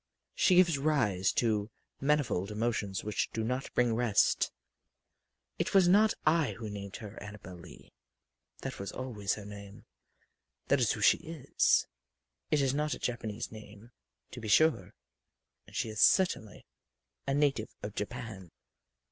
[0.33, 1.69] She gives rise to
[1.99, 4.51] manifold emotions which do not bring rest.
[5.59, 7.93] It was not I who named her Annabel Lee.
[8.61, 9.85] That was always her name
[10.69, 11.85] that is who she is.
[12.49, 13.91] It is not a Japanese name,
[14.31, 14.95] to be sure
[15.67, 16.65] and she is certainly
[17.27, 18.49] a native of Japan.